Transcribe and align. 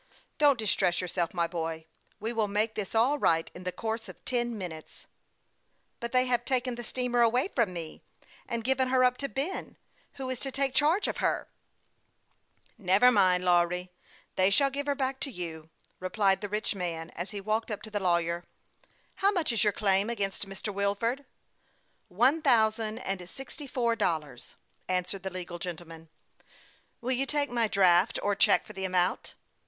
Don't 0.39 0.57
distress 0.57 0.99
yourself, 0.99 1.31
my 1.31 1.45
boy. 1.45 1.85
We 2.19 2.33
will 2.33 2.47
make 2.47 2.73
this 2.73 2.95
all 2.95 3.19
right 3.19 3.51
in 3.53 3.65
the 3.65 3.71
course 3.71 4.09
of 4.09 4.25
ten 4.25 4.57
minutes."" 4.57 5.05
But 5.99 6.11
they 6.11 6.25
have 6.25 6.43
taken 6.43 6.73
the 6.73 6.83
steamer 6.83 7.21
away 7.21 7.49
from 7.49 7.71
me, 7.71 8.01
and 8.47 8.63
given 8.63 8.87
her 8.87 9.03
up 9.03 9.17
to 9.17 9.29
Ben, 9.29 9.77
who 10.13 10.27
is 10.31 10.39
to 10.39 10.51
take 10.51 10.73
charge 10.73 11.07
of 11.07 11.17
her."" 11.17 11.47
Never 12.93 13.11
mind, 13.11 13.43
Lawry. 13.43 13.91
They 14.37 14.49
shall 14.49 14.71
give 14.71 14.87
her 14.87 14.95
back 14.95 15.19
THE 15.19 15.29
YOUKG 15.31 15.37
PILOT 15.37 15.57
OF 15.59 15.61
LAKE 15.61 15.71
CHAMPLAIN. 15.71 15.91
231 15.91 15.93
to 15.93 15.99
you," 15.99 15.99
replied 15.99 16.41
the 16.41 16.49
rich 16.49 16.73
man, 16.75 17.09
as 17.11 17.29
he 17.29 17.39
walked 17.39 17.69
up 17.69 17.83
to 17.83 17.91
the 17.91 17.99
lawyer." 17.99 18.43
How 19.21 19.31
much 19.31 19.51
is 19.51 19.63
your 19.63 19.73
claim 19.73 20.09
against 20.09 20.49
Mr. 20.49 20.73
Wilfordr"" 20.73 21.25
One 22.07 22.41
thousand 22.41 22.97
and 22.97 23.29
sixty 23.29 23.67
four 23.67 23.95
dollars," 23.95 24.55
answered 24.89 25.21
the 25.21 25.29
legal 25.29 25.59
gentleman." 25.59 26.09
Will 27.01 27.11
you 27.11 27.27
take 27.27 27.51
my 27.51 27.67
draft 27.67 28.17
or 28.23 28.33
check 28.33 28.65
for 28.65 28.73
the 28.73 28.85
amount?" 28.85 29.35